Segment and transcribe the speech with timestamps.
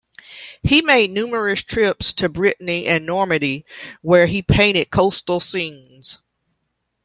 [0.63, 3.65] He made numerous trips to Brittany and Normandy,
[4.01, 6.17] where he painted coastal scenes.